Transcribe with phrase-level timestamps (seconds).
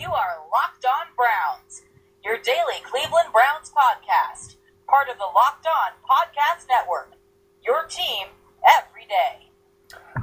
[0.00, 1.82] You are Locked On Browns,
[2.24, 4.56] your daily Cleveland Browns podcast,
[4.88, 7.12] part of the Locked On Podcast Network.
[7.62, 8.28] Your team
[8.78, 9.50] every day.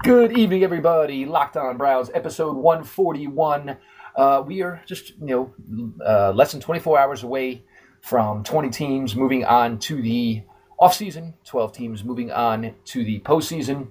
[0.01, 1.27] Good evening, everybody.
[1.27, 3.77] Locked On Browns, episode 141.
[4.15, 7.63] Uh, we are just, you know, uh, less than 24 hours away
[8.01, 10.41] from 20 teams moving on to the
[10.81, 13.89] offseason, 12 teams moving on to the postseason.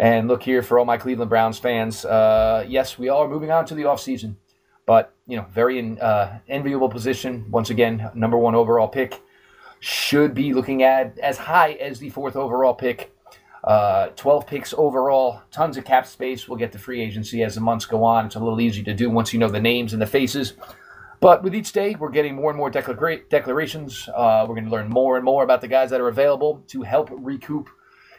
[0.00, 2.04] And look here for all my Cleveland Browns fans.
[2.04, 4.34] Uh, yes, we are moving on to the offseason,
[4.88, 7.44] but, you know, very in, uh, enviable position.
[7.50, 9.20] Once again, number one overall pick.
[9.80, 13.14] Should be looking at as high as the fourth overall pick.
[13.62, 16.48] Uh, 12 picks overall, tons of cap space.
[16.48, 18.24] We'll get to free agency as the months go on.
[18.24, 20.54] It's a little easier to do once you know the names and the faces.
[21.20, 24.08] But with each day, we're getting more and more declara- declarations.
[24.08, 26.80] Uh, we're going to learn more and more about the guys that are available to
[26.80, 27.68] help recoup,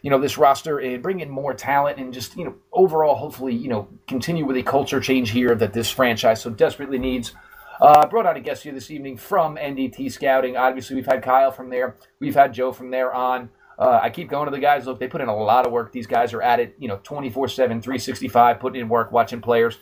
[0.01, 3.53] you know, this roster and bring in more talent and just, you know, overall, hopefully,
[3.53, 7.33] you know, continue with a culture change here that this franchise so desperately needs.
[7.81, 10.57] Uh, brought on a guest here this evening from NDT Scouting.
[10.57, 11.95] Obviously, we've had Kyle from there.
[12.19, 13.49] We've had Joe from there on.
[13.77, 14.85] Uh, I keep going to the guys.
[14.85, 15.93] Look, they put in a lot of work.
[15.93, 19.77] These guys are at it, you know, 24 7, 365, putting in work, watching players.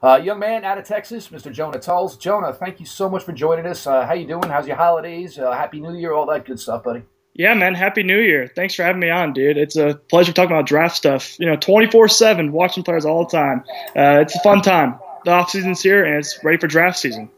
[0.00, 1.52] Uh, young man out of Texas, Mr.
[1.52, 2.16] Jonah Tuls.
[2.16, 3.86] Jonah, thank you so much for joining us.
[3.88, 4.48] Uh, how you doing?
[4.48, 5.36] How's your holidays?
[5.36, 7.02] Uh, Happy New Year, all that good stuff, buddy.
[7.38, 7.74] Yeah, man.
[7.74, 8.50] Happy New Year.
[8.54, 9.58] Thanks for having me on, dude.
[9.58, 11.38] It's a pleasure talking about draft stuff.
[11.38, 13.62] You know, 24 7, watching players all the time.
[13.94, 14.98] Uh, it's a fun time.
[15.26, 17.28] The off season's here, and it's ready for draft season.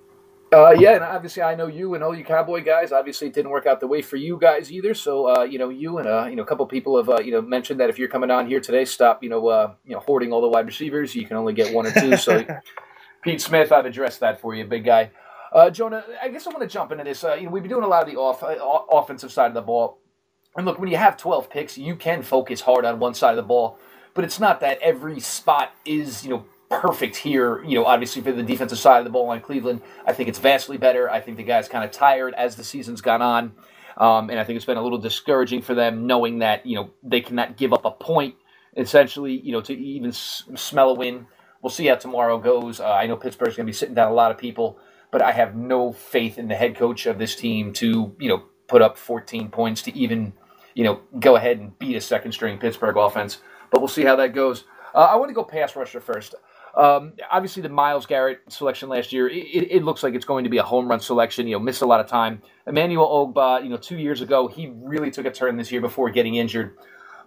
[0.52, 2.92] Uh, yeah, and obviously I know you and all you Cowboy guys.
[2.92, 4.94] Obviously, it didn't work out the way for you guys either.
[4.94, 7.32] So, uh, you know, you and uh, you know a couple people have uh, you
[7.32, 10.00] know mentioned that if you're coming on here today, stop you know uh, you know
[10.00, 11.14] hoarding all the wide receivers.
[11.14, 12.16] You can only get one or two.
[12.16, 12.46] So,
[13.22, 15.10] Pete Smith, I've addressed that for you, big guy.
[15.52, 17.24] Uh, Jonah, I guess I want to jump into this.
[17.24, 18.56] Uh, you know, we've been doing a lot of the off uh,
[18.96, 19.98] offensive side of the ball,
[20.56, 23.36] and look, when you have 12 picks, you can focus hard on one side of
[23.36, 23.78] the ball,
[24.14, 27.64] but it's not that every spot is you know perfect here.
[27.64, 30.38] You know, obviously for the defensive side of the ball on Cleveland, I think it's
[30.38, 31.10] vastly better.
[31.10, 33.52] I think the guy's kind of tired as the season's gone on,
[33.96, 36.90] um, and I think it's been a little discouraging for them knowing that you know
[37.02, 38.34] they cannot give up a point
[38.76, 39.40] essentially.
[39.40, 41.26] You know, to even s- smell a win.
[41.62, 42.80] We'll see how tomorrow goes.
[42.80, 44.78] Uh, I know Pittsburgh's going to be sitting down a lot of people,
[45.10, 48.44] but I have no faith in the head coach of this team to you know
[48.66, 50.32] put up 14 points to even
[50.74, 53.40] you know go ahead and beat a second string Pittsburgh offense.
[53.70, 54.64] But we'll see how that goes.
[54.94, 56.34] Uh, I want to go pass rusher first.
[56.74, 60.50] Um, obviously, the Myles Garrett selection last year, it, it, looks like it's going to
[60.50, 61.48] be a home run selection.
[61.48, 62.40] You know, missed a lot of time.
[62.66, 66.10] Emmanuel Ogbah, you know, two years ago, he really took a turn this year before
[66.10, 66.76] getting injured.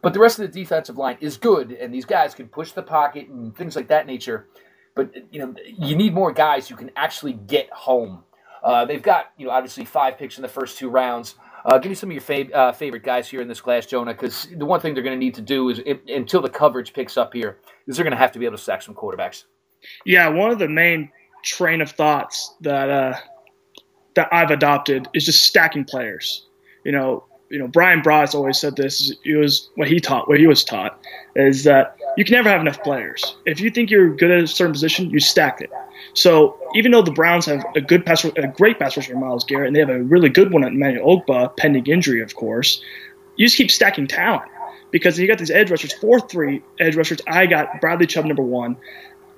[0.01, 2.81] But the rest of the defensive line is good, and these guys can push the
[2.81, 4.47] pocket and things like that nature.
[4.95, 8.23] But you know, you need more guys who can actually get home.
[8.63, 11.35] Uh, they've got you know obviously five picks in the first two rounds.
[11.63, 14.13] Uh, give me some of your fav- uh, favorite guys here in this class, Jonah,
[14.13, 16.91] because the one thing they're going to need to do is, it, until the coverage
[16.91, 19.43] picks up here, is they're going to have to be able to sack some quarterbacks.
[20.03, 21.11] Yeah, one of the main
[21.43, 23.15] train of thoughts that uh,
[24.15, 26.47] that I've adopted is just stacking players.
[26.83, 29.13] You know, you know, Brian Bros always said this.
[29.23, 30.99] It was what he taught, what he was taught,
[31.35, 33.35] is that you can never have enough players.
[33.45, 35.71] If you think you're good at a certain position, you stack it.
[36.13, 39.67] So even though the Browns have a good pass, a great pass rusher, Myles Garrett,
[39.67, 42.83] and they have a really good one at Emmanuel Ogbah, pending injury, of course,
[43.37, 44.49] you just keep stacking talent
[44.91, 47.19] because you got these edge rushers, four three edge rushers.
[47.27, 48.77] I got Bradley Chubb number one.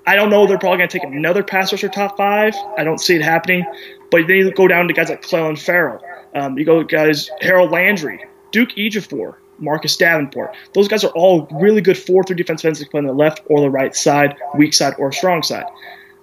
[0.06, 2.54] I don't know they're probably going to take another pass rusher top five.
[2.78, 3.66] I don't see it happening.
[4.12, 6.02] But then you go down to guys like Clelin Ferrell.
[6.36, 10.56] Um, you go guys Harold Landry, Duke Ejiofor, Marcus Davenport.
[10.74, 13.62] Those guys are all really good 4 3 defensive ends play on the left or
[13.62, 15.66] the right side, weak side or strong side.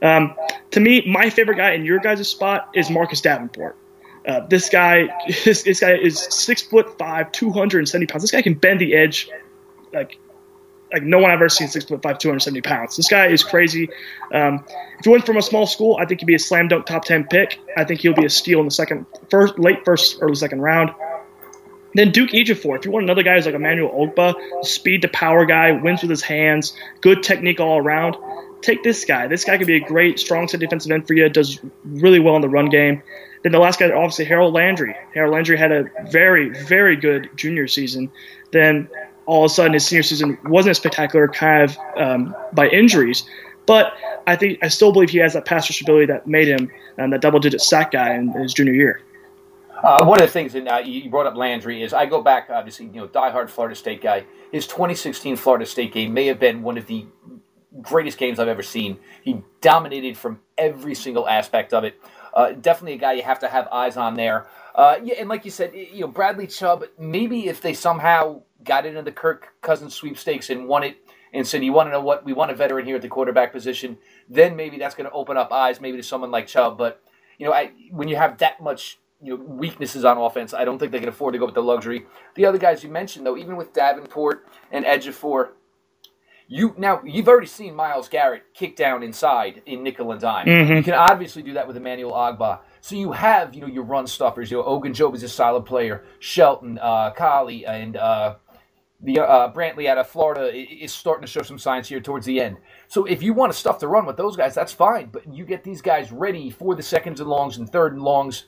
[0.02, 0.34] Um,
[0.70, 3.76] to me, my favorite guy in your guys' spot is Marcus Davenport.
[4.26, 5.08] Uh, this guy,
[5.44, 8.22] this, this guy is six foot five, 270 pounds.
[8.22, 9.28] This guy can bend the edge
[9.92, 10.18] like
[10.92, 12.96] like no one I've ever seen six foot five, 270 pounds.
[12.96, 13.88] This guy is crazy.
[14.32, 14.64] Um,
[14.98, 17.04] if he went from a small school, I think he'd be a slam dunk top
[17.04, 17.58] 10 pick.
[17.76, 20.90] I think he'll be a steal in the second, first, late first, early second round.
[21.94, 22.78] Then Duke Ejiofor.
[22.78, 26.10] If you want another guy who's like Emmanuel Ogbah, speed to power guy, wins with
[26.10, 28.16] his hands, good technique all around,
[28.62, 29.26] take this guy.
[29.26, 31.28] This guy could be a great strong set defensive end for you.
[31.28, 33.02] Does really well in the run game.
[33.42, 34.94] Then the last guy, obviously Harold Landry.
[35.14, 38.10] Harold Landry had a very, very good junior season.
[38.52, 38.88] Then
[39.26, 43.24] all of a sudden his senior season wasn't as spectacular, kind of um, by injuries.
[43.66, 43.92] But
[44.26, 47.20] I think I still believe he has that pass ability that made him um, that
[47.20, 49.00] double-digit sack guy in his junior year.
[49.82, 52.50] Uh, one of the things, that uh, you brought up Landry, is I go back,
[52.50, 54.24] obviously, you know, diehard Florida State guy.
[54.52, 57.06] His 2016 Florida State game may have been one of the
[57.80, 58.98] greatest games I've ever seen.
[59.22, 62.00] He dominated from every single aspect of it.
[62.34, 64.46] Uh, definitely a guy you have to have eyes on there.
[64.74, 66.84] Uh, yeah, and like you said, you know, Bradley Chubb.
[66.98, 70.98] Maybe if they somehow got into the Kirk Cousins sweepstakes and won it,
[71.32, 72.24] and said, "You want to know what?
[72.24, 73.98] We want a veteran here at the quarterback position."
[74.28, 76.78] Then maybe that's going to open up eyes, maybe to someone like Chubb.
[76.78, 77.02] But
[77.38, 80.78] you know, I, when you have that much you know weaknesses on offense, I don't
[80.78, 82.06] think they can afford to go with the luxury.
[82.34, 85.50] The other guys you mentioned, though, even with Davenport and Ejiofor,
[86.48, 90.46] you now you've already seen Myles Garrett kick down inside in nickel and dime.
[90.46, 90.76] Mhm.
[90.76, 92.60] You can obviously do that with Emmanuel Ogbah.
[92.80, 94.50] So you have you know your run stuffers.
[94.50, 96.02] You know Ogunjobi is a solid player.
[96.18, 98.34] Shelton, uh, Coley, and uh,
[99.00, 102.40] the uh, Brantley out of Florida is starting to show some signs here towards the
[102.40, 102.56] end.
[102.88, 105.10] So if you want to stuff the run with those guys, that's fine.
[105.12, 108.46] But you get these guys ready for the seconds and longs and third and longs.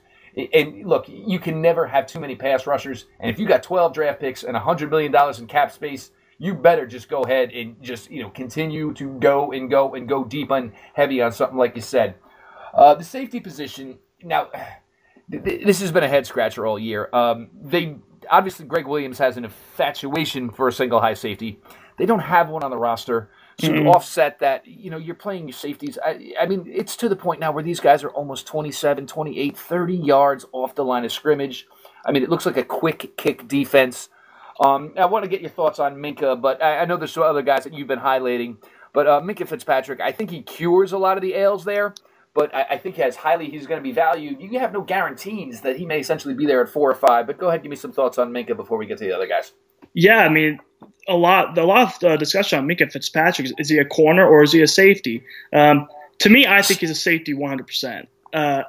[0.54, 3.06] And look, you can never have too many pass rushers.
[3.20, 6.54] And if you got 12 draft picks and 100 million dollars in cap space, you
[6.54, 10.24] better just go ahead and just you know continue to go and go and go
[10.24, 12.14] deep and heavy on something like you said.
[12.74, 14.48] Uh, the safety position now.
[15.30, 17.08] th- This has been a head scratcher all year.
[17.12, 17.96] Um, they
[18.30, 21.60] obviously Gregg Williams has an infatuation for a single high safety.
[21.98, 23.30] They don't have one on the roster.
[23.58, 23.86] So to Mhm.
[23.86, 25.98] offset that, you know, you're playing your safeties.
[26.04, 29.56] I, I mean, it's to the point now where these guys are almost 27, 28,
[29.56, 31.66] 30 yards off the line of scrimmage.
[32.06, 34.10] I mean, it looks like a quick kick defense.
[34.60, 37.24] Um, I want to get your thoughts on Minkah, but I, I know there's some
[37.24, 38.58] other guys that you've been highlighting.
[38.92, 41.94] But uh, Minkah Fitzpatrick, I think he cures a lot of the ails there.
[42.34, 45.60] But I, I think as highly he's going to be valued, you have no guarantees
[45.62, 47.26] that he may essentially be there at four or five.
[47.26, 49.26] But go ahead, give me some thoughts on Minkah before we get to the other
[49.26, 49.52] guys.
[49.94, 50.58] Yeah, I mean,
[51.08, 53.46] a lot, a lot of uh, discussion on Minkah Fitzpatrick.
[53.46, 55.22] Is, is he a corner or is he a safety?
[55.52, 55.86] Um,
[56.20, 58.06] to me, I think he's a safety 100%.
[58.32, 58.62] Uh,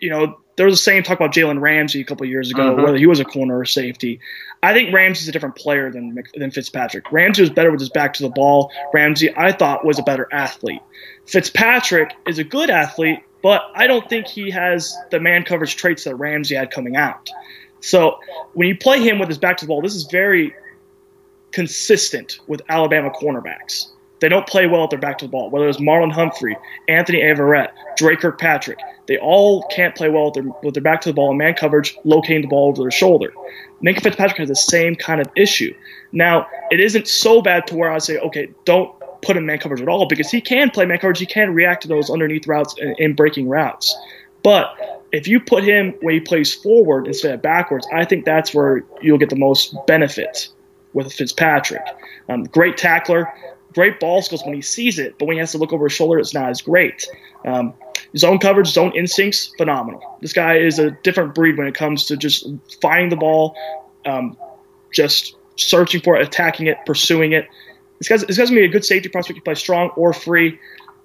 [0.00, 2.74] you know, there was the same talk about Jalen Ramsey a couple of years ago,
[2.74, 2.82] Mhm.
[2.84, 4.20] whether he was a corner or safety.
[4.62, 7.10] I think Ramsey's a different player than than Fitzpatrick.
[7.12, 8.70] Ramsey was better with his back to the ball.
[8.92, 10.82] Ramsey, I thought, was a better athlete.
[11.26, 16.04] Fitzpatrick is a good athlete, but I don't think he has the man coverage traits
[16.04, 17.30] that Ramsey had coming out.
[17.80, 18.18] So
[18.52, 20.54] when you play him with his back to the ball, this is very
[21.52, 23.86] consistent with Alabama cornerbacks.
[24.20, 25.50] They don't play well at their back to the ball.
[25.50, 26.56] Whether it's Marlon Humphrey,
[26.88, 31.08] Anthony Averett, Dre Kirkpatrick, they all can't play well with their, with their back to
[31.08, 33.32] the ball and man coverage, locating the ball over their shoulder.
[33.82, 35.74] Minkah Fitzpatrick has the same kind of issue.
[36.12, 39.80] Now, it isn't so bad to where I say, okay, don't put him man coverage
[39.80, 41.18] at all because he can play man coverage.
[41.18, 43.96] He can react to those underneath routes and, and breaking routes.
[44.42, 48.54] But if you put him where he plays forward instead of backwards, I think that's
[48.54, 50.48] where you'll get the most benefit
[50.92, 51.82] with Fitzpatrick.
[52.28, 53.32] Um, great tackler,
[53.74, 55.92] great ball skills when he sees it, but when he has to look over his
[55.92, 57.06] shoulder, it's not as great.
[57.44, 57.74] Um,
[58.16, 60.18] zone coverage, zone instincts, phenomenal.
[60.20, 62.46] This guy is a different breed when it comes to just
[62.80, 63.56] finding the ball,
[64.04, 64.36] um,
[64.92, 67.48] just searching for it, attacking it, pursuing it.
[67.98, 69.36] This guy's, this guy's gonna be a good safety prospect.
[69.36, 70.58] He play strong or free.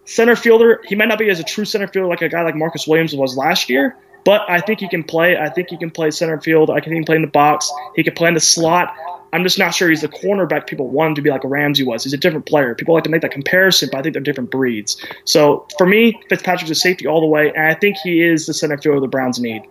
[0.06, 2.56] Center fielder, he might not be as a true center fielder like a guy like
[2.56, 5.38] Marcus Williams was last year, but I think he can play.
[5.38, 6.70] I think he can play center field.
[6.70, 7.72] I can play in the box.
[7.96, 8.96] He can play in the slot.
[9.34, 12.04] I'm just not sure he's the cornerback people want him to be like Ramsey was.
[12.04, 12.74] He's a different player.
[12.76, 15.04] People like to make that comparison, but I think they're different breeds.
[15.26, 18.54] So for me, Fitzpatrick's a safety all the way, and I think he is the
[18.54, 19.64] center fielder the Browns need.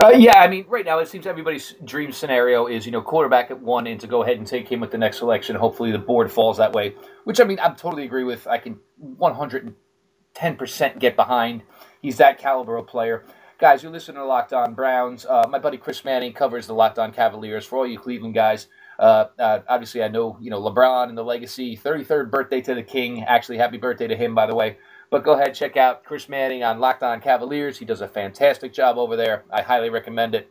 [0.00, 3.50] Uh, yeah, I mean, right now it seems everybody's dream scenario is you know quarterback
[3.50, 5.56] at one and to go ahead and take him with the next selection.
[5.56, 6.94] Hopefully the board falls that way,
[7.24, 8.46] which I mean I'm totally agree with.
[8.46, 11.62] I can 110 percent get behind.
[12.00, 13.24] He's that caliber of player.
[13.58, 15.26] Guys, you're listening to Locked On Browns.
[15.26, 18.68] Uh, my buddy Chris Manning covers the Locked On Cavaliers for all you Cleveland guys.
[19.00, 21.76] Uh, uh, obviously, I know you know LeBron and the legacy.
[21.76, 23.24] 33rd birthday to the King.
[23.24, 24.76] Actually, happy birthday to him, by the way.
[25.10, 27.78] But go ahead, check out Chris Manning on Locked On Cavaliers.
[27.78, 29.42] He does a fantastic job over there.
[29.50, 30.48] I highly recommend it.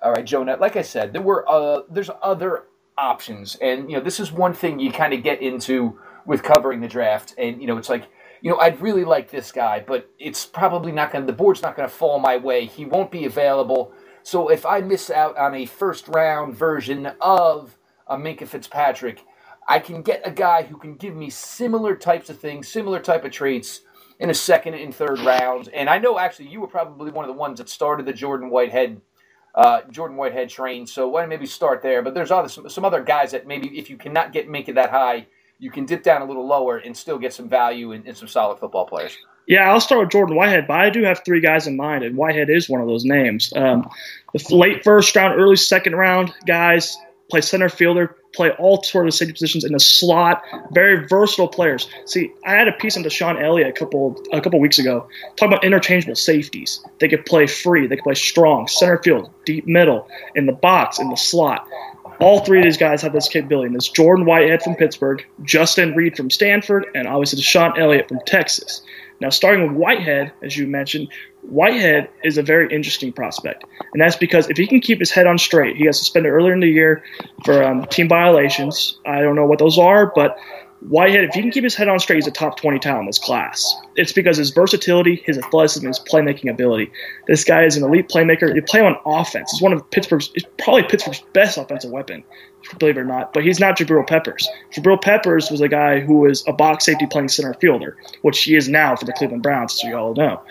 [0.00, 0.56] All right, Jonah.
[0.56, 2.66] Like I said, there were uh, there's other
[2.96, 6.80] options, and you know this is one thing you kind of get into with covering
[6.80, 8.04] the draft, and you know it's like
[8.42, 11.24] you know I'd really like this guy, but it's probably not going.
[11.24, 12.66] to The board's not going to fall my way.
[12.66, 13.92] He won't be available.
[14.24, 19.24] So if I miss out on a first round version of a Minkah Fitzpatrick,
[19.68, 23.24] I can get a guy who can give me similar types of things, similar type
[23.24, 23.80] of traits
[24.18, 25.68] in a second and third round.
[25.68, 28.50] And I know actually you were probably one of the ones that started the Jordan
[28.50, 29.00] Whitehead
[29.54, 30.86] uh, Jordan Whitehead train.
[30.86, 32.02] So why don't maybe start there?
[32.02, 34.74] But there's other some, some other guys that maybe if you cannot get make it
[34.76, 35.26] that high,
[35.62, 38.26] you can dip down a little lower and still get some value in, in some
[38.26, 39.16] solid football players.
[39.46, 42.16] Yeah, I'll start with Jordan Whitehead, but I do have three guys in mind, and
[42.16, 43.52] Whitehead is one of those names.
[43.54, 43.88] Um,
[44.34, 46.96] the late first round, early second round guys
[47.30, 50.42] play center fielder, play all sort of safety positions in the slot.
[50.72, 51.88] Very versatile players.
[52.06, 55.52] See, I had a piece on DeShon Elliott a couple a couple weeks ago talking
[55.52, 56.84] about interchangeable safeties.
[56.98, 60.98] They could play free, they could play strong, center field, deep middle, in the box,
[60.98, 61.66] in the slot.
[62.20, 63.68] All three of these guys have this capability.
[63.68, 68.20] And it's Jordan Whitehead from Pittsburgh, Justin Reid from Stanford, and obviously DeShon Elliott from
[68.26, 68.82] Texas.
[69.20, 71.08] Now, starting with Whitehead, as you mentioned,
[71.42, 75.28] Whitehead is a very interesting prospect, and that's because if he can keep his head
[75.28, 77.04] on straight, he got suspended earlier in the year
[77.44, 78.98] for um, team violations.
[79.06, 80.36] I don't know what those are, but
[80.88, 83.06] Whitehead, if he can keep his head on straight, he's a top 20 talent in
[83.06, 83.76] this class.
[83.94, 86.90] It's because his versatility, his athleticism, his playmaking ability.
[87.26, 88.52] This guy is an elite playmaker.
[88.52, 89.52] He play on offense.
[89.52, 92.24] He's one of Pittsburgh's, he's probably Pittsburgh's best offensive weapon,
[92.78, 93.32] believe it or not.
[93.32, 94.48] But he's not Jabril Peppers.
[94.72, 98.56] Jabril Peppers was a guy who was a box safety playing center fielder, which he
[98.56, 100.42] is now for the Cleveland Browns, as you all know.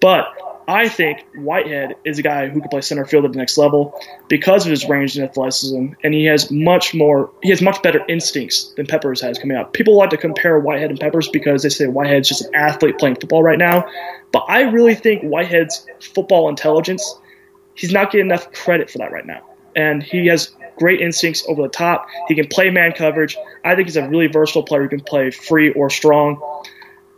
[0.00, 0.26] But
[0.70, 4.00] I think Whitehead is a guy who could play center field at the next level
[4.28, 8.04] because of his range and athleticism, and he has much more, he has much better
[8.08, 9.72] instincts than Peppers has coming out.
[9.72, 13.16] People like to compare Whitehead and Peppers because they say Whitehead's just an athlete playing
[13.16, 13.84] football right now,
[14.30, 15.84] but I really think Whitehead's
[16.14, 17.18] football intelligence,
[17.74, 21.62] he's not getting enough credit for that right now, and he has great instincts over
[21.62, 22.06] the top.
[22.28, 23.36] He can play man coverage.
[23.64, 26.40] I think he's a really versatile player who can play free or strong.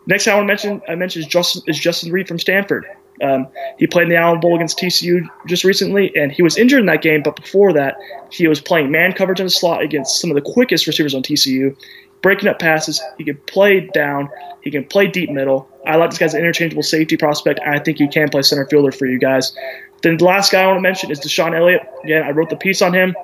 [0.06, 2.86] Next, I want to mention I mentioned is Justin, is Justin Reid from Stanford.
[3.22, 3.46] Um,
[3.78, 6.86] he played in the Alamo Bowl against TCU just recently, and he was injured in
[6.86, 7.22] that game.
[7.22, 7.96] But before that,
[8.30, 11.22] he was playing man coverage in the slot against some of the quickest receivers on
[11.22, 11.76] TCU,
[12.20, 13.00] breaking up passes.
[13.18, 14.28] He can play down.
[14.62, 15.68] He can play deep middle.
[15.86, 18.66] I like this guy's an interchangeable safety prospect, and I think he can play center
[18.66, 19.56] fielder for you guys.
[20.02, 21.82] Then the last guy I want to mention is DeShon Elliott.
[22.02, 23.14] Again, I wrote the piece on him.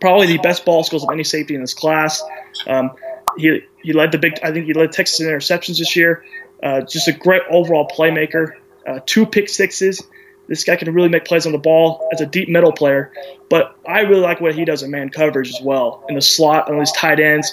[0.00, 2.22] Probably the best ball skills of any safety in this class.
[2.68, 2.92] Um,
[3.36, 4.38] he he led the big.
[4.42, 6.24] I think he led Texas in interceptions this year.
[6.62, 8.54] Uh, just a great overall playmaker
[8.86, 10.02] uh, two pick sixes.
[10.48, 13.12] This guy can really make plays on the ball as a deep middle player,
[13.48, 16.04] but I really like what he does in man coverage as well.
[16.08, 17.52] In the slot, on these tight ends,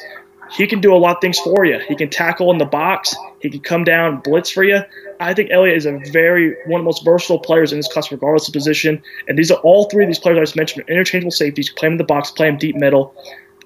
[0.51, 1.79] he can do a lot of things for you.
[1.87, 3.15] He can tackle in the box.
[3.39, 4.81] He can come down, blitz for you.
[5.19, 8.11] I think Elliott is a very one of the most versatile players in this class,
[8.11, 9.01] regardless of position.
[9.27, 11.69] And these are all three of these players I just mentioned interchangeable safeties.
[11.69, 13.15] Play him in the box, play him deep middle.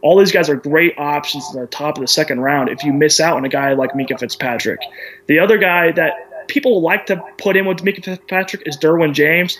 [0.01, 2.93] All these guys are great options in the top of the second round if you
[2.93, 4.79] miss out on a guy like Mika Fitzpatrick.
[5.25, 9.59] The other guy that people like to put in with Minkah Fitzpatrick is Derwin James.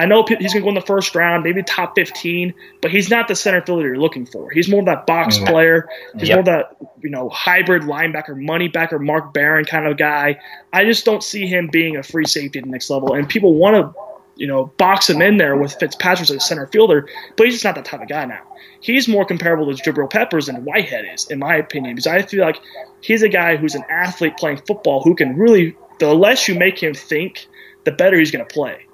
[0.00, 3.10] I know he's going to go in the first round, maybe top 15, but he's
[3.10, 4.50] not the center fielder you're looking for.
[4.50, 5.46] He's more of that box mm.
[5.46, 5.90] player.
[6.18, 6.36] He's yep.
[6.36, 10.40] more of that, you know, hybrid linebacker, money backer, Mark Barron kind of guy.
[10.72, 13.12] I just don't see him being a free safety at the next level.
[13.12, 14.00] And people want to,
[14.40, 17.06] you know, box him in there with Fitzpatrick as a center fielder,
[17.36, 18.40] but he's just not that type of guy now.
[18.80, 22.42] He's more comparable to Jabril Peppers than Whitehead is, in my opinion, because I feel
[22.42, 22.58] like
[23.02, 26.82] he's a guy who's an athlete playing football who can really the less you make
[26.82, 27.46] him think,
[27.84, 28.86] the better he's going to play.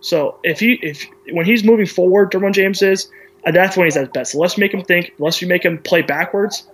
[0.00, 3.08] So if he if when he's moving forward, Derwin James is,
[3.44, 4.32] that's when he's at his best.
[4.32, 6.66] The you make him think, the less you make him play backwards,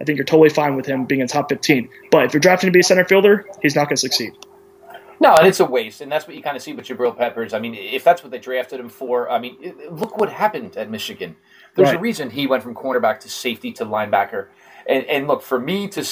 [0.00, 1.88] I think you're totally fine with him being in top 15.
[2.12, 4.34] But if you're drafting to be a center fielder, he's not going to succeed.
[5.20, 7.54] No, and it's a waste, and that's what you kind of see with Jabril Peppers.
[7.54, 9.56] I mean, if that's what they drafted him for, I mean,
[9.90, 11.36] look what happened at Michigan.
[11.74, 11.96] There's right.
[11.96, 14.48] a reason he went from cornerback to safety to linebacker,
[14.86, 16.04] and and look for me to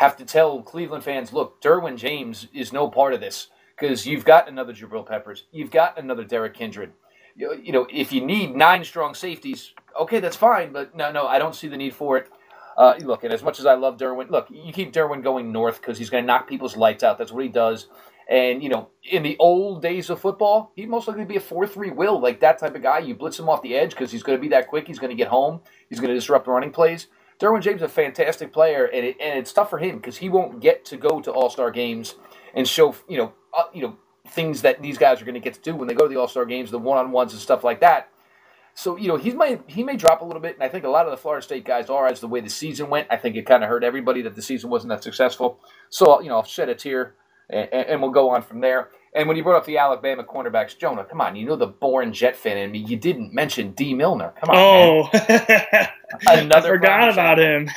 [0.00, 4.24] have to tell Cleveland fans, look, Derwin James is no part of this because you've
[4.24, 6.92] got another Jabril Peppers, you've got another Derrick Kindred.
[7.36, 11.26] You, you know, if you need nine strong safeties, okay, that's fine, but no, no,
[11.26, 12.28] I don't see the need for it.
[12.76, 15.80] Uh, look, and as much as I love Derwin, look, you keep Derwin going north
[15.82, 17.18] because he's going to knock people's lights out.
[17.18, 17.88] That's what he does.
[18.30, 21.66] And, you know, in the old days of football, he'd most likely be a 4
[21.66, 23.00] 3 will, like that type of guy.
[23.00, 24.86] You blitz him off the edge because he's going to be that quick.
[24.86, 25.60] He's going to get home.
[25.88, 27.08] He's going to disrupt running plays.
[27.40, 30.28] Derwin James is a fantastic player, and, it, and it's tough for him because he
[30.28, 32.14] won't get to go to All Star games
[32.54, 33.96] and show you know uh, you know
[34.28, 36.20] things that these guys are going to get to do when they go to the
[36.20, 38.10] All Star games, the one on ones and stuff like that.
[38.74, 40.88] So you know he might he may drop a little bit, and I think a
[40.88, 43.08] lot of the Florida State guys are as the way the season went.
[43.10, 45.58] I think it kind of hurt everybody that the season wasn't that successful.
[45.88, 47.14] So you know I'll shed a tear,
[47.52, 48.90] and, and we'll go on from there.
[49.12, 52.12] And when you brought up the Alabama cornerbacks, Jonah, come on, you know the born
[52.12, 52.78] Jet fan in me.
[52.78, 54.32] You didn't mention Dee Milliner.
[54.40, 54.56] Come on.
[54.56, 55.10] Oh,
[56.28, 57.68] another I forgot about him.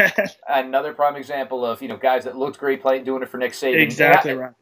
[0.48, 3.54] another prime example of you know guys that looked great playing doing it for Nick
[3.54, 3.82] Saban.
[3.82, 4.54] Exactly and I, right.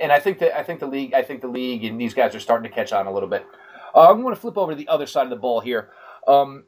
[0.00, 2.34] And I think that I think the league, I think the league, and these guys
[2.34, 3.46] are starting to catch on a little bit.
[3.94, 5.90] Uh, I'm going to flip over to the other side of the ball here.
[6.26, 6.64] Um,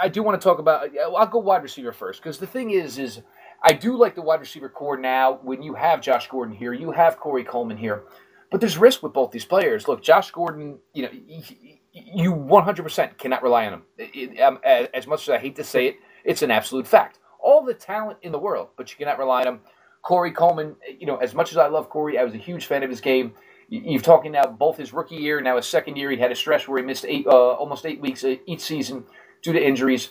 [0.00, 0.88] I do want to talk about.
[0.98, 3.20] I'll go wide receiver first because the thing is, is
[3.62, 5.40] I do like the wide receiver core now.
[5.42, 8.04] When you have Josh Gordon here, you have Corey Coleman here.
[8.50, 9.88] But there's risk with both these players.
[9.88, 11.10] Look, Josh Gordon, you know,
[11.92, 14.38] you 100% cannot rely on him.
[14.42, 17.18] Um, as much as I hate to say it, it's an absolute fact.
[17.40, 19.60] All the talent in the world, but you cannot rely on him.
[20.02, 22.82] Corey Coleman, you know, as much as I love Corey, I was a huge fan
[22.82, 23.32] of his game.
[23.68, 26.10] You're talking now both his rookie year, now his second year.
[26.10, 29.04] He had a stretch where he missed eight, uh, almost eight weeks uh, each season
[29.42, 30.10] due to injuries.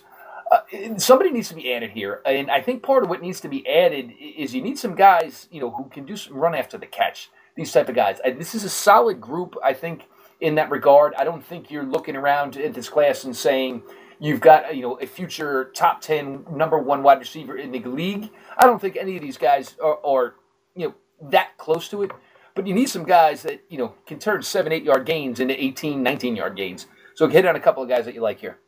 [0.49, 3.49] Uh, somebody needs to be added here, and I think part of what needs to
[3.49, 6.77] be added is you need some guys, you know, who can do some run after
[6.77, 8.19] the catch these type of guys.
[8.23, 10.03] This is a solid group, I think,
[10.39, 11.13] in that regard.
[11.15, 13.81] I don't think you're looking around at this class and saying
[14.19, 18.29] you've got you know a future top ten number one wide receiver in the league.
[18.57, 20.35] I don't think any of these guys are, are
[20.75, 20.95] you know
[21.29, 22.11] that close to it,
[22.55, 25.61] but you need some guys that you know can turn seven, eight yard gains into
[25.61, 26.85] 18, 19 yard gains.
[27.15, 28.59] So hit on a couple of guys that you like here.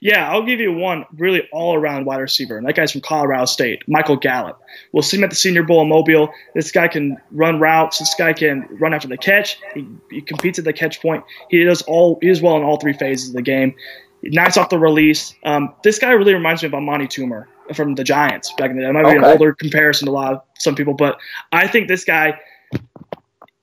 [0.00, 3.44] Yeah, I'll give you one really all around wide receiver, and that guy's from Colorado
[3.46, 4.60] State, Michael Gallup.
[4.92, 6.30] We'll see him at the Senior Bowl in Mobile.
[6.54, 7.98] This guy can run routes.
[7.98, 9.58] This guy can run after the catch.
[9.74, 11.24] He, he competes at the catch point.
[11.50, 13.74] He does all he does well in all three phases of the game.
[14.22, 15.34] Nice off the release.
[15.44, 18.82] Um, this guy really reminds me of Amani Toomer from the Giants back in the
[18.82, 18.88] day.
[18.88, 21.18] It might be an older comparison to a lot of some people, but
[21.52, 22.38] I think this guy,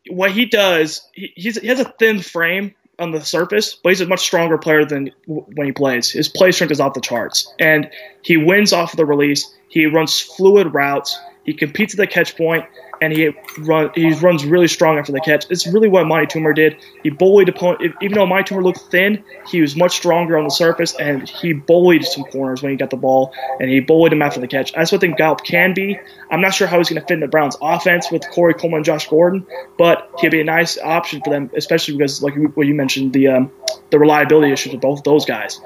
[0.09, 4.07] what he does, he, he has a thin frame, on the surface, but he's a
[4.07, 6.11] much stronger player than when he plays.
[6.11, 7.89] His play strength is off the charts, and
[8.21, 9.51] he wins off of the release.
[9.67, 11.19] He runs fluid routes.
[11.43, 12.65] He competes at the catch point,
[13.01, 15.49] and he run he runs really strong after the catch.
[15.49, 16.77] It's really what Monty Toomer did.
[17.01, 17.95] He bullied opponent.
[17.99, 21.53] Even though Monty Toomer looked thin, he was much stronger on the surface, and he
[21.53, 24.73] bullied some corners when he got the ball, and he bullied him after the catch.
[24.73, 25.99] That's what I think Gallup can be.
[26.29, 28.77] I'm not sure how he's going to fit in the Browns' offense with Corey Coleman
[28.77, 29.47] and Josh Gordon,
[29.79, 33.29] but he'd be a nice option for them, especially because, like what you mentioned, the
[33.29, 33.51] um,
[33.89, 35.59] the reliability issues with both those guys.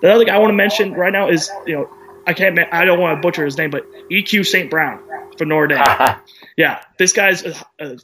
[0.00, 1.90] The other thing I want to mention right now is, you know,
[2.26, 4.70] I can't, I don't want to butcher his name, but EQ St.
[4.70, 5.02] Brown
[5.38, 6.16] for Notre Dame.
[6.56, 7.96] yeah, this guy's a, a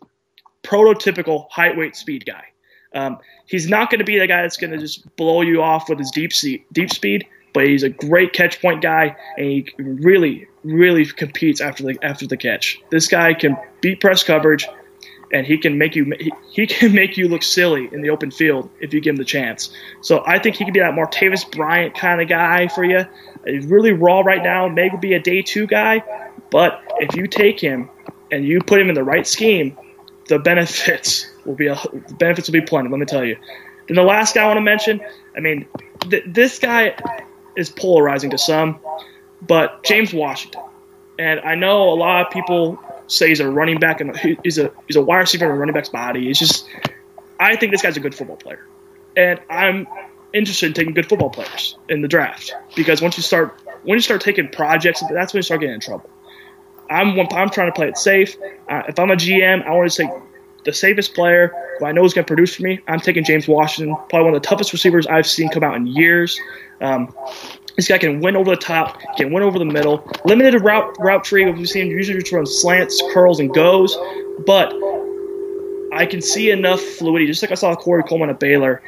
[0.62, 2.44] prototypical height, weight, speed guy.
[2.94, 5.88] Um, he's not going to be the guy that's going to just blow you off
[5.88, 6.30] with his deep
[6.72, 11.82] deep speed, but he's a great catch point guy, and he really, really competes after
[11.82, 12.80] the after the catch.
[12.90, 14.66] This guy can beat press coverage,
[15.34, 18.30] and he can make you he, he can make you look silly in the open
[18.30, 19.70] field if you give him the chance.
[20.00, 23.04] So I think he could be that Martavis Bryant kind of guy for you.
[23.44, 24.68] He's really raw right now.
[24.68, 26.02] Meg Maybe be a day two guy,
[26.50, 27.90] but if you take him
[28.30, 29.76] and you put him in the right scheme,
[30.28, 32.88] the benefits will be a, the benefits will be plenty.
[32.88, 33.36] Let me tell you.
[33.88, 35.00] Then the last guy I want to mention,
[35.36, 35.66] I mean,
[36.08, 36.96] th- this guy
[37.56, 38.78] is polarizing to some,
[39.42, 40.62] but James Washington,
[41.18, 44.72] and I know a lot of people say he's a running back and he's a
[44.86, 46.30] he's a wide receiver in a running back's body.
[46.30, 46.68] It's just,
[47.38, 48.66] I think this guy's a good football player,
[49.16, 49.86] and I'm
[50.32, 54.02] interested in taking good football players in the draft because once you start when you
[54.02, 56.10] start taking projects, that's when you start getting in trouble.
[56.90, 58.36] I'm I'm trying to play it safe.
[58.68, 60.10] Uh, if I'm a GM, I want to take
[60.64, 62.80] the safest player who I know is going to produce for me.
[62.86, 65.86] I'm taking James Washington, probably one of the toughest receivers I've seen come out in
[65.86, 66.38] years.
[66.80, 67.14] Um,
[67.76, 70.08] this guy can win over the top, can win over the middle.
[70.24, 71.50] Limited route route tree.
[71.50, 73.96] We've seen him usually just runs slants, curls, and goes,
[74.46, 74.72] but
[75.92, 77.26] I can see enough fluidity.
[77.26, 78.82] Just like I saw Corey Coleman at Baylor,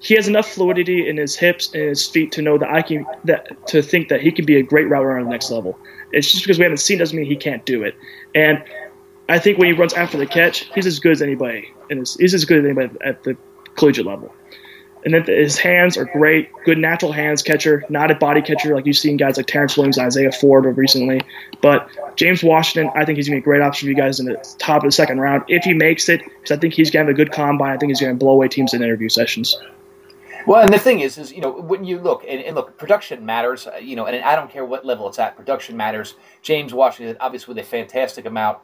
[0.00, 3.06] he has enough fluidity in his hips and his feet to know that I can
[3.24, 5.78] that to think that he can be a great route runner at the next level.
[6.12, 7.96] It's just because we haven't seen doesn't mean he can't do it.
[8.34, 8.62] And
[9.28, 12.34] I think when he runs after the catch, he's as good as anybody, and he's
[12.34, 13.36] as good as anybody at the
[13.76, 14.32] collegiate level.
[15.04, 18.86] And then his hands are great, good natural hands catcher, not a body catcher like
[18.86, 21.20] you've seen guys like Terrance Williams, Isaiah Ford recently.
[21.60, 24.18] But James Washington, I think he's going to be a great option for you guys
[24.18, 26.90] in the top of the second round if he makes it, because I think he's
[26.90, 27.72] going to have a good combine.
[27.72, 29.56] I think he's going to blow away teams in interview sessions.
[30.46, 33.24] Well, and the thing is, is you know when you look and, and, look, production
[33.24, 33.66] matters.
[33.66, 35.36] Uh, you know, and I don't care what level it's at.
[35.36, 36.14] Production matters.
[36.42, 38.58] James Washington, obviously, with a fantastic amount.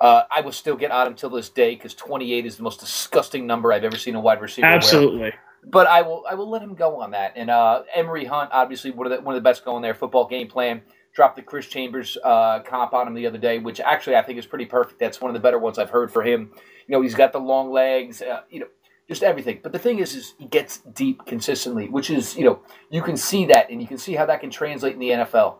[0.00, 2.80] Uh, I will still get on him till this day because 28 is the most
[2.80, 4.66] disgusting number I've ever seen a wide receiver.
[4.66, 5.20] Absolutely.
[5.20, 5.34] Wear.
[5.68, 7.32] But I will, I will let him go on that.
[7.34, 9.94] And uh, Emory Hunt, obviously, one of the one of the best going there.
[9.94, 10.82] Football game plan.
[11.12, 14.38] Dropped the Chris Chambers uh, comp on him the other day, which actually I think
[14.38, 15.00] is pretty perfect.
[15.00, 16.50] That's one of the better ones I've heard for him.
[16.86, 18.20] You know, he's got the long legs.
[18.20, 18.66] Uh, you know,
[19.08, 19.60] just everything.
[19.62, 23.16] But the thing is, is he gets deep consistently, which is, you know, you can
[23.16, 25.56] see that and you can see how that can translate in the NFL.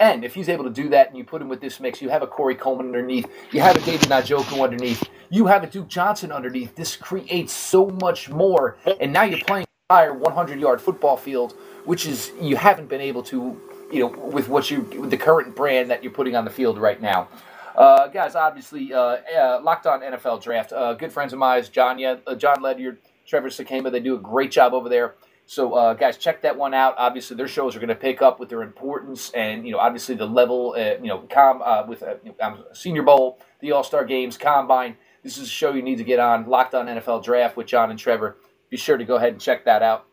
[0.00, 2.08] And if he's able to do that and you put him with this mix, you
[2.08, 5.88] have a Corey Coleman underneath, you have a David Njoku underneath, you have a Duke
[5.88, 6.76] Johnson underneath.
[6.76, 8.76] This creates so much more.
[9.00, 13.00] And now you're playing a higher 100 yard football field, which is, you haven't been
[13.00, 13.60] able to,
[13.92, 16.78] you know, with what you, with the current brand that you're putting on the field
[16.78, 17.28] right now.
[17.76, 20.72] Uh, guys, obviously, uh, uh, locked on NFL draft.
[20.72, 23.90] Uh, good friends of mine, John, yeah, uh, Jon Ledyard, Trevor Sikkema.
[23.90, 25.14] They do a great job over there.
[25.50, 26.94] So, uh, guys, check that one out.
[26.98, 30.14] Obviously, their shows are going to pick up with their importance and, you know, obviously
[30.14, 34.98] the level, you know, com, with you know, Senior Bowl, the All Star Games, Combine.
[35.22, 36.50] This is a show you need to get on.
[36.50, 38.36] Locked on NFL Draft with John and Trevor.
[38.68, 40.04] Be sure to go ahead and check that out.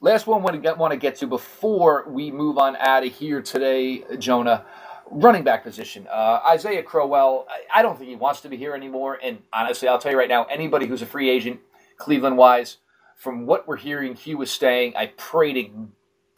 [0.00, 4.02] Last one I want to get to before we move on out of here today,
[4.18, 4.64] Jonah
[5.08, 6.08] running back position.
[6.10, 9.18] Uh, Isaiah Crowell, I, I, don't think he wants to be here anymore.
[9.22, 11.60] And honestly, I'll tell you right now, anybody who's a free agent,
[11.96, 12.78] Cleveland wise,
[13.16, 14.96] from what we're hearing, he was staying.
[14.96, 15.88] I pray to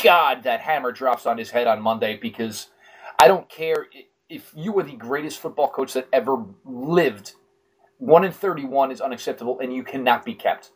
[0.03, 2.69] God that hammer drops on his head on Monday because
[3.19, 3.87] I don't care
[4.29, 7.35] if you were the greatest football coach that ever lived.
[7.99, 10.71] One in thirty-one is unacceptable, and you cannot be kept.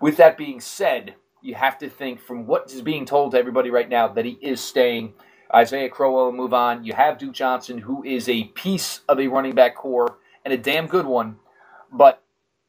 [0.00, 3.70] With that being said, you have to think from what is being told to everybody
[3.70, 5.14] right now that he is staying
[5.54, 6.84] Isaiah Crowell move on.
[6.84, 10.58] You have Duke Johnson, who is a piece of a running back core and a
[10.58, 11.36] damn good one.
[11.92, 12.22] But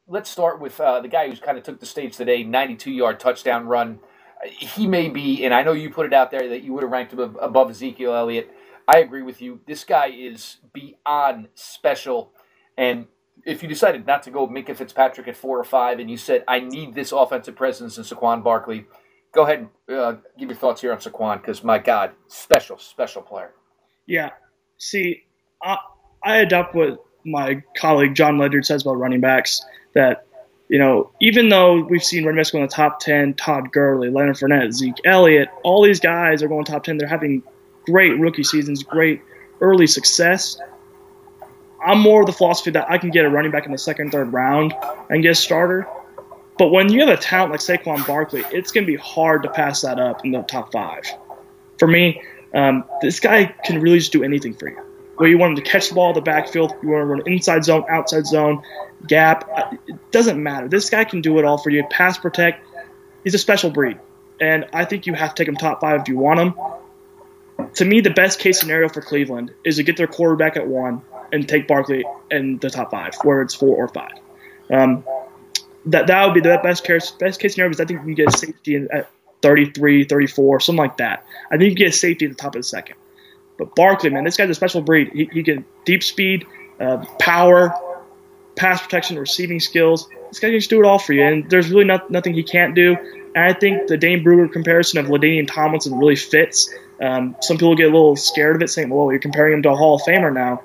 [0.08, 3.20] let's start with uh, the guy who's kind of took the stage today 92 yard
[3.20, 4.00] touchdown run.
[4.46, 6.92] He may be, and I know you put it out there that you would have
[6.92, 8.50] ranked him above Ezekiel Elliott.
[8.86, 9.60] I agree with you.
[9.66, 12.32] This guy is beyond special.
[12.76, 13.06] And
[13.44, 16.44] if you decided not to go Minkah Fitzpatrick at four or five, and you said,
[16.46, 18.86] I need this offensive presence in Saquon Barkley,
[19.34, 23.22] go ahead and uh, give your thoughts here on Saquon because, my God, special, special
[23.22, 23.50] player.
[24.06, 24.30] Yeah.
[24.78, 25.24] See,
[25.60, 25.78] I,
[26.22, 29.60] I adopt what my colleague Jon Ledyard says about running backs
[29.98, 30.26] that,
[30.68, 34.36] you know, even though we've seen backs go in the top 10, Todd Gurley, Leonard
[34.36, 36.98] Fournette, Zeke Elliott, all these guys are going top 10.
[36.98, 37.42] They're having
[37.84, 39.20] great rookie seasons, great
[39.60, 40.58] early success.
[41.84, 44.12] I'm more of the philosophy that I can get a running back in the second,
[44.12, 44.74] third round
[45.10, 45.86] and get a starter.
[46.58, 49.50] But when you have a talent like Saquon Barkley, it's going to be hard to
[49.50, 51.04] pass that up in the top five.
[51.78, 52.22] For me,
[52.54, 54.87] um, this guy can really just do anything for you.
[55.18, 57.22] Where you want him to catch the ball in the backfield, you want to run
[57.26, 58.62] inside zone, outside zone,
[59.06, 60.68] gap, uh, it doesn't matter.
[60.68, 61.84] This guy can do it all for you.
[61.90, 62.64] Pass protect,
[63.24, 63.98] he's a special breed.
[64.40, 66.54] And I think you have to take him top five if you want him.
[67.74, 71.02] To me, the best case scenario for Cleveland is to get their quarterback at one
[71.32, 74.12] and take Barkley in the top five, where it's four or five.
[74.70, 75.04] Um,
[75.86, 78.26] that that would be the best case best case scenario because I think you can
[78.26, 79.10] get safety at
[79.42, 81.24] 33, 34, something like that.
[81.50, 82.96] I think you get safety at the top of the second.
[83.58, 85.10] But Barkley, man, this guy's a special breed.
[85.12, 86.46] He, he can deep speed,
[86.80, 87.74] uh, power,
[88.56, 90.08] pass protection, receiving skills.
[90.28, 92.42] This guy can just do it all for you, and there's really not, nothing he
[92.42, 92.96] can't do.
[93.34, 96.72] And I think the Dane Brugler comparison of LaDainian Tomlinson really fits.
[97.00, 99.70] Um, some people get a little scared of it, saying, "Well, you're comparing him to
[99.70, 100.62] a Hall of Famer now,"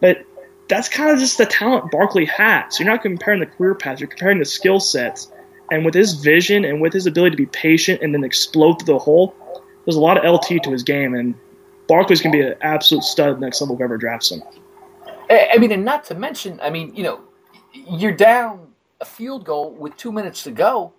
[0.00, 0.24] but
[0.68, 2.78] that's kind of just the talent Barkley has.
[2.78, 5.30] You're not comparing the career paths; you're comparing the skill sets.
[5.70, 8.92] And with his vision and with his ability to be patient and then explode through
[8.92, 9.34] the hole,
[9.84, 11.34] there's a lot of LT to his game, and
[11.92, 14.42] Barkley's gonna be an absolute stud next level whoever drafts him.
[15.28, 17.20] I mean, and not to mention, I mean, you know,
[17.74, 18.68] you're down
[19.02, 20.94] a field goal with two minutes to go.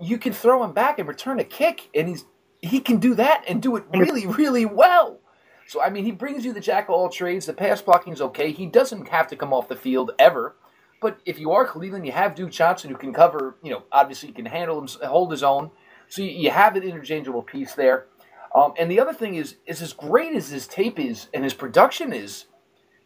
[0.00, 2.24] You can throw him back and return a kick, and he's
[2.60, 5.20] he can do that and do it really, really well.
[5.68, 7.46] So I mean, he brings you the jack of all trades.
[7.46, 8.50] The pass blocking is okay.
[8.50, 10.56] He doesn't have to come off the field ever.
[11.00, 13.54] But if you are Cleveland, you have Duke Johnson who can cover.
[13.62, 15.70] You know, obviously he can handle him, hold his own.
[16.08, 18.06] So you, you have an interchangeable piece there.
[18.54, 21.54] Um, and the other thing is, is as great as his tape is and his
[21.54, 22.46] production is,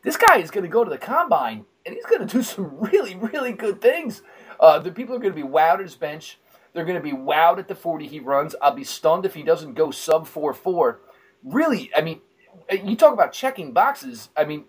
[0.02, 2.78] this guy is going to go to the combine and he's going to do some
[2.78, 4.22] really, really good things.
[4.59, 6.38] Uh, the people are going to be wowed at his bench.
[6.72, 8.54] They're going to be wowed at the 40 he runs.
[8.61, 11.00] I'll be stunned if he doesn't go sub 4 4.
[11.44, 12.20] Really, I mean,
[12.70, 14.30] you talk about checking boxes.
[14.37, 14.64] I mean,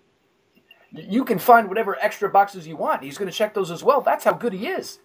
[0.91, 3.03] you can find whatever extra boxes you want.
[3.03, 4.01] He's going to check those as well.
[4.01, 4.99] That's how good he is.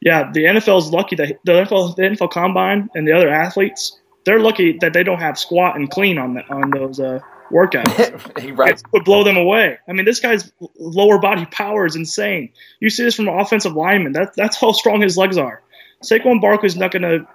[0.00, 4.00] Yeah, the NFL is lucky that the NFL, the NFL Combine and the other athletes,
[4.24, 8.56] they're lucky that they don't have squat and clean on the, on those uh, workouts.
[8.56, 8.74] right.
[8.74, 9.78] It would blow them away.
[9.88, 12.50] I mean, this guy's lower body power is insane.
[12.80, 14.12] You see this from an offensive lineman.
[14.12, 15.62] That, that's how strong his legs are.
[16.02, 17.26] Saquon Barkley's not going to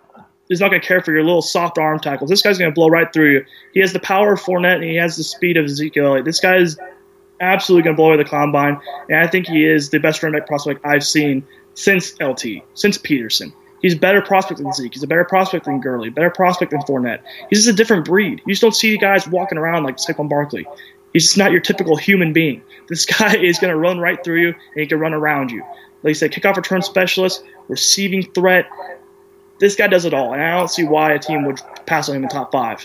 [0.49, 2.30] is not going to care for your little soft arm tackles.
[2.30, 3.45] This guy's going to blow right through you.
[3.73, 6.23] He has the power of Fournette and he has the speed of Ezekiel.
[6.23, 6.75] This guy is
[7.39, 10.39] absolutely going to blow away the combine, and I think he is the best running
[10.39, 13.54] back prospect I've seen since LT, since Peterson.
[13.81, 14.93] He's a better prospect than Zeke.
[14.93, 17.21] He's a better prospect than Gurley, better prospect than Fournette.
[17.49, 18.41] He's just a different breed.
[18.45, 20.65] You just don't see guys walking around like Saquon Barkley.
[21.13, 22.61] He's just not your typical human being.
[22.89, 25.61] This guy is going to run right through you, and he can run around you.
[26.01, 28.67] Like I said, kickoff return specialist, receiving threat.
[29.59, 32.15] This guy does it all, and I don't see why a team would pass on
[32.15, 32.83] him in top five.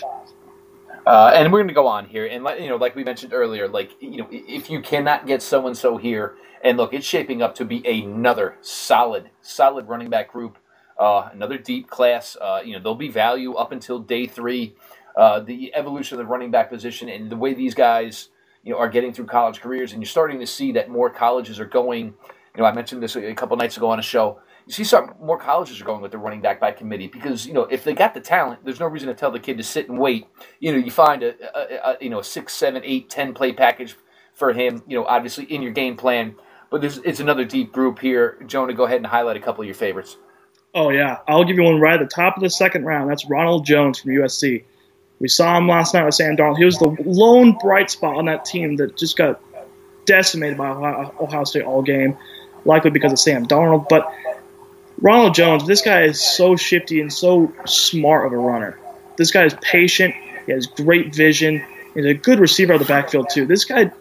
[1.07, 3.33] Uh, and we're going to go on here, and like, you know, like we mentioned
[3.33, 7.05] earlier, like you know, if you cannot get so and so here, and look, it's
[7.05, 10.59] shaping up to be another solid, solid running back group,
[10.99, 12.37] uh, another deep class.
[12.39, 14.75] Uh, you know, there'll be value up until day three.
[15.15, 18.29] Uh, the evolution of the running back position and the way these guys,
[18.63, 21.59] you know, are getting through college careers, and you're starting to see that more colleges
[21.59, 22.13] are going.
[22.55, 25.13] You know, I mentioned this a couple nights ago on a show you see some
[25.21, 27.93] more colleges are going with the running back by committee because you know if they
[27.93, 30.27] got the talent, there's no reason to tell the kid to sit and wait.
[30.59, 33.51] You know, you find a, a, a you know a six, seven, eight, ten play
[33.51, 33.95] package
[34.33, 34.81] for him.
[34.87, 36.35] You know, obviously in your game plan.
[36.71, 38.43] But there's it's another deep group here.
[38.47, 40.17] Jonah, go ahead and highlight a couple of your favorites.
[40.75, 43.09] Oh yeah, I'll give you one right at the top of the second round.
[43.09, 44.65] That's Ronald Jones from USC.
[45.21, 46.57] We saw him last night with Sam Darnold.
[46.57, 49.39] He was the lone bright spot on that team that just got
[50.03, 52.17] decimated by Ohio State all game,
[52.65, 53.87] likely because of Sam Darnold.
[53.87, 54.13] But
[54.99, 58.77] Ronald Jones, this guy is so shifty and so smart of a runner.
[59.15, 60.13] This guy is patient.
[60.45, 61.63] He has great vision.
[61.93, 63.45] He's a good receiver out of the backfield too.
[63.45, 63.91] This guy,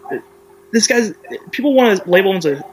[0.73, 1.15] this guy's
[1.53, 2.65] people want to label him as a,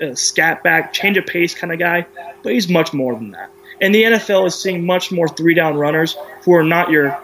[0.00, 2.06] a scat back, change of pace kind of guy,
[2.42, 3.50] but he's much more than that.
[3.80, 7.18] And the NFL is seeing much more three down runners who are not your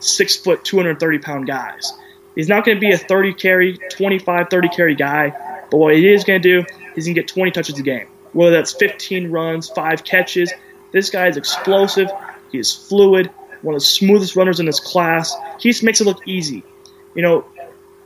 [0.00, 1.92] six foot, 230 pound guys.
[2.34, 5.30] He's not going to be a 30 carry, 25, 30 carry guy,
[5.70, 8.06] but what he is going to do is he can get 20 touches a game.
[8.32, 10.52] Whether that's 15 runs, five catches,
[10.92, 12.08] this guy is explosive.
[12.52, 13.30] He is fluid,
[13.62, 15.34] one of the smoothest runners in his class.
[15.58, 16.62] He just makes it look easy.
[17.14, 17.46] You know,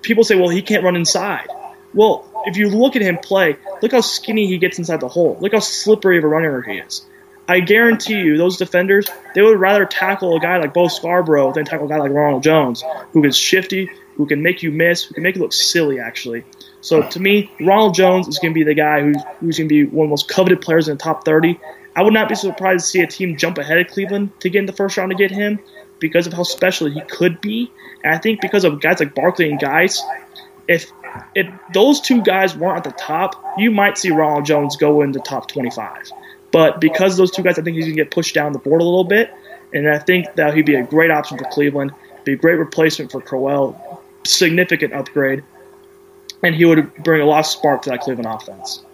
[0.03, 1.49] people say, well, he can't run inside.
[1.95, 5.37] Well, if you look at him play, look how skinny he gets inside the hole.
[5.41, 7.07] Look how slippery of a runner he is.
[7.49, 11.65] I guarantee you, those defenders, they would rather tackle a guy like Bo Scarborough than
[11.65, 15.15] tackle a guy like Ronald Jones, who is shifty, who can make you miss, who
[15.15, 16.45] can make you look silly, actually.
[16.81, 19.75] So to me, Ronald Jones is going to be the guy who's, who's going to
[19.75, 21.59] be one of the most coveted players in the top 30.
[21.97, 24.61] I would not be surprised to see a team jump ahead of Cleveland to get
[24.61, 25.59] in the first round to get him
[25.99, 27.71] because of how special he could be.
[28.05, 30.01] And I think because of guys like Barkley and Guice,
[30.71, 30.93] if
[31.35, 35.11] if those two guys weren't at the top, you might see Ronald Jones go in
[35.11, 36.13] the top 25.
[36.53, 38.81] But because those two guys, I think he's going to get pushed down the board
[38.81, 39.33] a little bit.
[39.75, 41.93] And I think that he'd be a great option for Cleveland,
[42.25, 45.43] be a great replacement for Crowell, significant upgrade,
[46.43, 48.85] and he would bring a lot of spark to that Cleveland offense.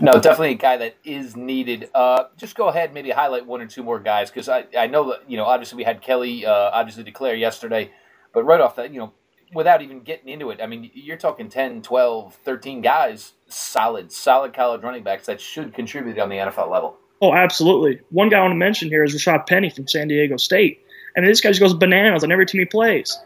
[0.00, 1.90] No, definitely a guy that is needed.
[1.94, 4.86] Uh, just go ahead, and maybe highlight one or two more guys because I, I
[4.86, 7.90] know that you know obviously we had Kelly uh, obviously declare yesterday,
[8.32, 9.12] but right off that you know
[9.54, 14.54] without even getting into it, I mean you're talking 10, 12, 13 guys, solid, solid
[14.54, 16.96] college running backs that should contribute on the NFL level.
[17.20, 18.00] Oh, absolutely.
[18.10, 20.82] One guy I want to mention here is Rashaad Penny from San Diego State.
[21.16, 23.18] I mean, this guy just goes bananas on every team he plays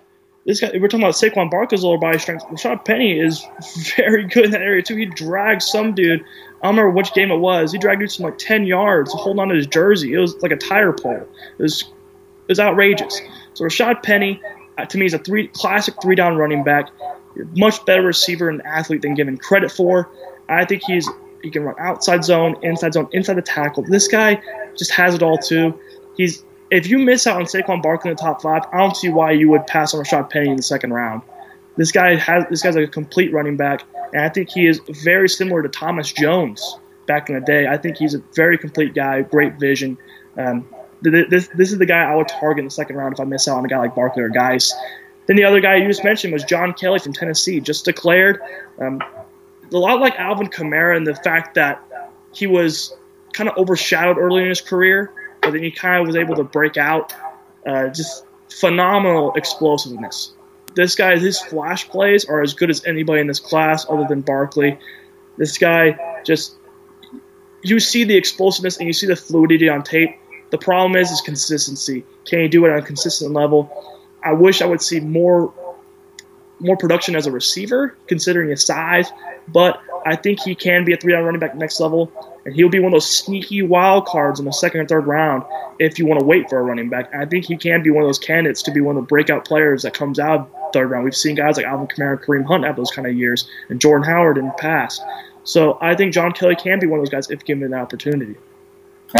[0.46, 2.44] this guy, we're talking about Saquon Barkley's lower body strength.
[2.46, 3.46] Rashaad Penny is
[3.96, 4.96] very good in that area too.
[4.96, 6.20] He dragged some dude.
[6.62, 7.72] I don't remember which game it was.
[7.72, 10.14] He dragged dude some like ten yards, holding on to his jersey.
[10.14, 11.28] It was like a tire pole.
[11.58, 13.20] It was it was outrageous.
[13.54, 14.40] So Rashaad Penny,
[14.88, 16.90] to me, is a three classic three down running back.
[17.56, 20.08] Much better receiver and athlete than given credit for.
[20.48, 21.08] I think he's
[21.42, 23.82] he can run outside zone, inside zone, inside the tackle.
[23.82, 24.42] This guy
[24.76, 25.78] just has it all too.
[26.16, 29.08] He's if you miss out on Saquon Barkley in the top five, I don't see
[29.08, 31.22] why you would pass on Rashaad Penny in the second round.
[31.76, 34.80] This guy has this guy's like a complete running back, and I think he is
[35.02, 37.66] very similar to Thomas Jones back in the day.
[37.66, 39.98] I think he's a very complete guy, great vision.
[40.36, 40.66] Um,
[41.02, 43.48] this this is the guy I would target in the second round if I miss
[43.48, 44.74] out on a guy like Barkley or Guice.
[45.26, 48.40] Then the other guy you just mentioned was John Kelly from Tennessee, just declared.
[48.78, 49.02] Um,
[49.72, 51.82] a lot like Alvin Kamara in the fact that
[52.32, 52.94] he was
[53.32, 56.44] kind of overshadowed early in his career but then he kind of was able to
[56.44, 57.12] break out.
[57.66, 60.32] Uh, just phenomenal explosiveness.
[60.74, 64.20] This guy, his flash plays are as good as anybody in this class, other than
[64.20, 64.78] Barkley.
[65.36, 66.54] This guy just,
[67.62, 70.16] you see the explosiveness and you see the fluidity on tape.
[70.50, 72.04] The problem is his consistency.
[72.24, 73.70] Can he do it on a consistent level?
[74.22, 75.52] I wish I would see more
[76.62, 79.10] more production as a receiver, considering his size,
[79.48, 82.12] but I think he can be a three down running back next level
[82.44, 85.44] and he'll be one of those sneaky wild cards in the second or third round
[85.78, 87.12] if you want to wait for a running back.
[87.12, 89.06] And I think he can be one of those candidates to be one of the
[89.06, 91.04] breakout players that comes out of third round.
[91.04, 93.80] We've seen guys like Alvin Kamara and Kareem Hunt have those kind of years, and
[93.80, 95.02] Jordan Howard in the past.
[95.44, 98.36] So I think John Kelly can be one of those guys if given an opportunity.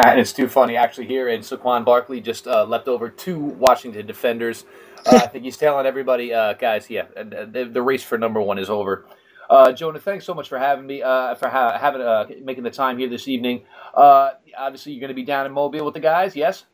[0.05, 4.07] And it's too funny actually here, and Saquon Barkley just uh, left over two Washington
[4.07, 4.64] defenders.
[5.05, 8.59] Uh, I think he's telling everybody, uh, guys, yeah, the, the race for number one
[8.59, 9.07] is over.
[9.48, 12.70] Uh, Jonah, thanks so much for having me, uh, for ha- having uh, making the
[12.70, 13.64] time here this evening.
[13.94, 16.66] Uh, obviously, you're going to be down in Mobile with the guys, yes?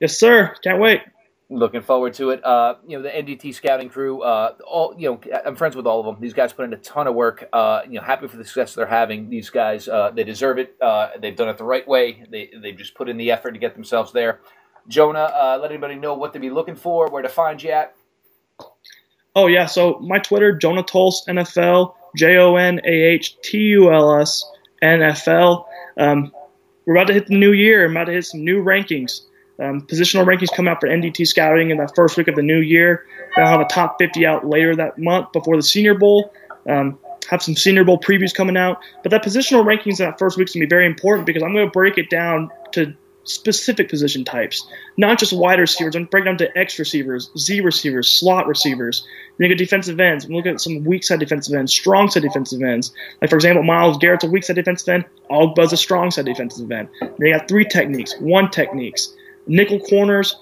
[0.00, 0.54] Yes, sir.
[0.62, 1.00] Can't wait.
[1.50, 2.44] Looking forward to it.
[2.44, 4.22] Uh, you know, the NDT scouting crew.
[4.22, 6.16] Uh, all you know, I'm friends with all of them.
[6.20, 7.48] These guys put in a ton of work.
[7.52, 9.28] Uh, you know, happy for the success they're having.
[9.28, 10.76] These guys, they deserve it.
[11.20, 12.24] they've done it the right way.
[12.30, 14.40] They they've just put in the effort to get themselves there.
[14.88, 17.94] Jonah, let anybody know what to be looking for, where to find you at.
[19.36, 21.94] Oh yeah, so my Twitter, Jonah Tuls NFL.
[22.16, 24.44] J O N A H T U L S
[24.82, 25.68] N F L.
[25.98, 26.32] Um,
[26.86, 27.84] we're about to hit the new year.
[27.84, 29.22] I'm about to hit some new rankings.
[29.58, 32.60] Um, positional rankings come out for NDT scouting in that first week of the new
[32.60, 33.06] year.
[33.36, 36.32] Then I'll have a top 50 out later that month before the Senior Bowl.
[36.68, 38.80] Um, have some Senior Bowl previews coming out.
[39.02, 41.42] But that positional rankings in that first week is going to be very important because
[41.42, 45.96] I'm going to break it down to specific position types, not just wide receivers.
[45.96, 49.06] I'm breaking down to X receivers, Z receivers, slot receivers.
[49.38, 50.28] You look at defensive ends.
[50.28, 52.92] Look at some weak side defensive ends, strong side defensive ends.
[53.20, 55.04] Like for example, Myles Garrett's a weak side defensive end.
[55.30, 56.88] Ogbah's a strong side defensive end.
[57.18, 59.14] They got three techniques, one techniques,
[59.46, 60.36] nickel corners,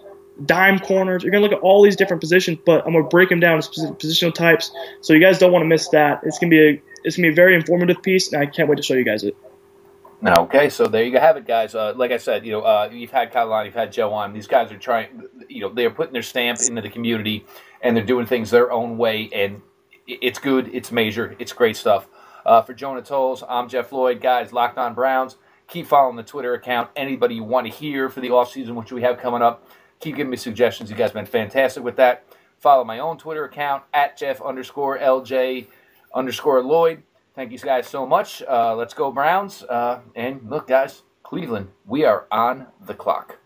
[0.44, 1.22] dime corners.
[1.22, 3.62] You're gonna look at all these different positions, but I'm gonna break them down to
[3.62, 4.70] specific positional types.
[5.00, 6.20] So you guys don't want to miss that.
[6.24, 8.76] It's gonna be a it's gonna be a very informative piece, and I can't wait
[8.76, 9.36] to show you guys it.
[10.24, 11.74] Okay, so there you have it, guys.
[11.74, 14.32] Uh, like I said, you know, uh, you've had Kyle you've had Joe on.
[14.32, 17.44] These guys are trying, you know, they're putting their stamp into the community,
[17.80, 19.62] and they're doing things their own way, and
[20.06, 22.06] it's good, it's major, it's great stuff.
[22.46, 24.52] Uh, for Jonah Tuls, I'm Jeff Lloyd, guys.
[24.52, 25.36] Locked on Browns.
[25.72, 26.90] Keep following the Twitter account.
[26.96, 29.66] Anybody you want to hear for the offseason, which we have coming up,
[30.00, 30.90] keep giving me suggestions.
[30.90, 32.26] You guys have been fantastic with that.
[32.58, 35.68] Follow my own Twitter account at Jeff underscore LJ
[36.14, 37.02] underscore Lloyd.
[37.34, 38.42] Thank you guys so much.
[38.42, 39.62] Uh, let's go Browns.
[39.62, 43.38] Uh, and look, guys, Cleveland, we are on the clock.